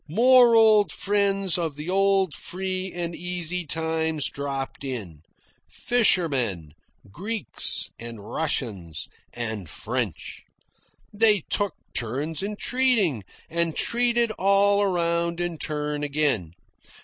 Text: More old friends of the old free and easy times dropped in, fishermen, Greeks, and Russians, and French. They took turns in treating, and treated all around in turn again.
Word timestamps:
More 0.09 0.55
old 0.55 0.91
friends 0.91 1.59
of 1.59 1.75
the 1.75 1.87
old 1.87 2.33
free 2.33 2.91
and 2.91 3.15
easy 3.15 3.67
times 3.67 4.29
dropped 4.29 4.83
in, 4.83 5.21
fishermen, 5.69 6.73
Greeks, 7.11 7.91
and 7.99 8.19
Russians, 8.19 9.07
and 9.31 9.69
French. 9.69 10.41
They 11.13 11.41
took 11.51 11.75
turns 11.93 12.41
in 12.41 12.55
treating, 12.55 13.23
and 13.47 13.75
treated 13.75 14.31
all 14.39 14.81
around 14.81 15.39
in 15.39 15.59
turn 15.59 16.01
again. 16.01 16.53